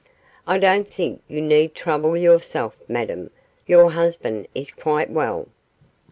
[0.47, 3.29] I don't think you need trouble yourself, Madame;
[3.67, 5.47] your husband is quite well.